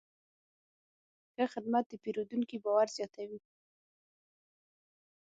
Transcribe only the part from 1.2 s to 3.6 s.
ښه خدمت د پیرودونکي باور زیاتوي.